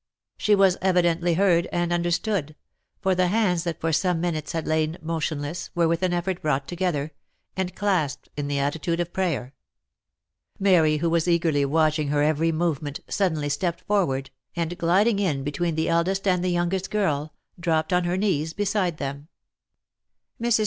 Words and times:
She 0.35 0.55
was 0.55 0.77
evidently 0.81 1.35
heard 1.35 1.67
and 1.71 1.93
understood, 1.93 2.55
for 3.01 3.13
the 3.13 3.27
hands 3.27 3.63
that 3.65 3.79
for 3.79 3.93
some 3.93 4.19
minutes 4.19 4.51
had 4.53 4.65
lain 4.65 4.97
motionless, 4.99 5.69
were 5.75 5.87
with 5.87 6.01
an 6.01 6.11
effort 6.11 6.41
brought 6.41 6.67
together, 6.67 7.11
and 7.55 7.75
clasped 7.75 8.27
in 8.35 8.47
the 8.47 8.57
attitude 8.57 8.99
of 8.99 9.13
prayer. 9.13 9.53
Mary 10.57 10.97
who 10.97 11.09
was 11.11 11.27
eagerly 11.27 11.65
watching 11.65 12.07
her 12.07 12.23
every 12.23 12.51
movement, 12.51 13.01
suddenly 13.07 13.47
stepped 13.47 13.81
forward, 13.81 14.31
and 14.55 14.75
gliding 14.75 15.19
in 15.19 15.43
between 15.43 15.75
the 15.75 15.87
eldest 15.89 16.27
and 16.27 16.43
the 16.43 16.49
youngest 16.49 16.89
girl, 16.89 17.35
dropped 17.59 17.93
on 17.93 18.05
her 18.05 18.17
knees 18.17 18.53
beside 18.53 18.97
them. 18.97 19.27
Mrs. 20.41 20.59